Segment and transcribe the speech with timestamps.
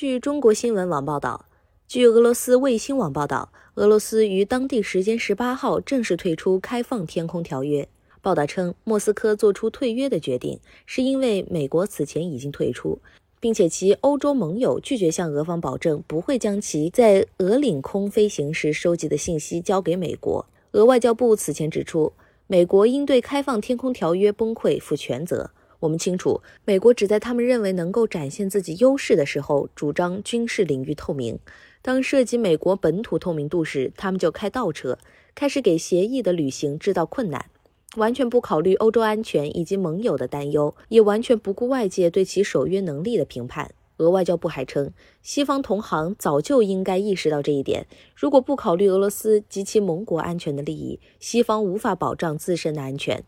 [0.00, 1.46] 据中国新闻网报道，
[1.88, 7.88] 据俄罗斯卫星网报道，俄罗斯于当地时间十八号正式退出开放天空条约。
[8.22, 13.00] 报道称，莫斯科做出退约的决定，是因为美国此前已经退出，
[13.40, 20.46] 并且其欧洲盟友拒绝向俄方保证不会将其在俄领空飞行时收集的信息交给美国。
[20.74, 22.12] 俄外交部此前指出，
[22.46, 25.50] 美国应对开放天空条约崩溃负全责。
[25.80, 31.36] 我们清楚，美国只在他们认为能够展现自己优势的时候，主张军事领域透明；
[31.82, 34.98] 当涉及美国本土透明度时，他们就开倒车，
[35.34, 37.46] 开始给协议的履行制造困难，
[37.96, 43.70] 完全不考虑欧洲安全以及盟友的担忧，也完全不顾外界对其守约能力的评判。
[43.98, 44.92] 俄外交部还称，
[45.22, 47.86] 西方同行早就应该意识到这一点。
[48.14, 53.24] 如果不考虑俄罗斯及其盟国安全的利益，西方无法保障自身的安全。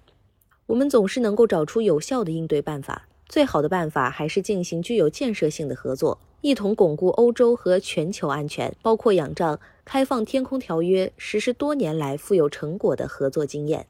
[0.71, 13.87] 我们总是能够找出有效的应对办法，最好的办法还是进行具有建设性的合作，一同巩固欧洲和全球安全，包括仰仗开放天空条约实施多年来富有成果的合作经验。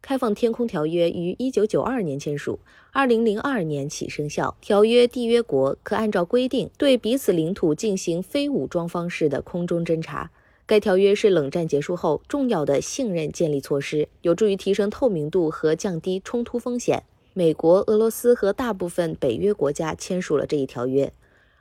[0.00, 2.60] 开放天空条约于一九九二年签署，
[2.92, 4.56] 二零零二年起生效。
[4.62, 10.30] 条约缔约国可按照规定对彼此领土进行非武装方式的空中侦察。
[10.70, 17.02] 该条约是冷战结束后重要的信任建立措施，有助于提升透明度和降低冲突风险。
[17.34, 21.12] 美国、俄罗斯和大部分北约国家签署了这一条约。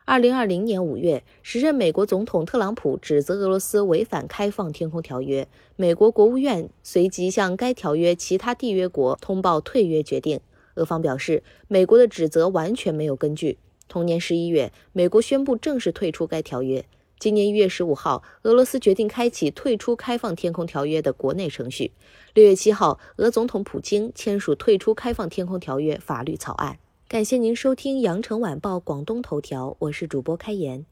[0.06, 10.40] 二零二零年五月，时任美国总统特朗普指责俄罗斯违反开放天空条约，美国国务院随即向该条约其他缔约国通报退约决定。
[10.76, 13.58] 俄方表示，美国的指责完全没有根据。
[13.88, 16.86] 同年十一月，美国宣布正式退出该条约。
[17.20, 21.92] 今年一月十五号，俄罗斯决定开启退出开放天空条约的国内程序。
[22.34, 26.78] 六月七号，俄总统普京签署退出开放天空条约法律草案。
[27.10, 30.86] 感谢您收听羊城晚报广东头条，我是主播开言。